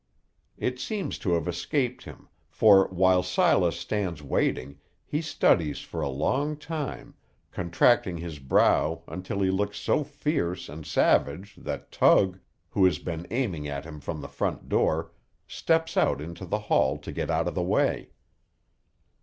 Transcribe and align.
It 0.57 0.79
seems 0.79 1.19
to 1.19 1.33
have 1.35 1.47
escaped 1.47 2.05
him, 2.05 2.27
for 2.49 2.87
while 2.87 3.21
Silas 3.21 3.77
stands 3.77 4.23
waiting, 4.23 4.79
he 5.05 5.21
studies 5.21 5.81
for 5.81 6.01
a 6.01 6.09
long 6.09 6.57
time, 6.57 7.13
contracting 7.51 8.17
his 8.17 8.39
brow 8.39 9.03
until 9.07 9.41
he 9.41 9.51
looks 9.51 9.77
so 9.77 10.03
fierce 10.03 10.69
and 10.69 10.87
savage 10.87 11.53
that 11.55 11.91
Tug, 11.91 12.39
who 12.71 12.83
has 12.85 12.97
been 12.97 13.27
aiming 13.29 13.67
at 13.67 13.85
him 13.85 13.99
from 13.99 14.21
the 14.21 14.57
door, 14.67 15.11
steps 15.45 15.95
out 15.95 16.19
into 16.19 16.45
the 16.47 16.57
hall 16.57 16.97
to 16.97 17.11
get 17.11 17.29
out 17.29 17.47
of 17.47 17.53
the 17.53 17.61
way. 17.61 18.09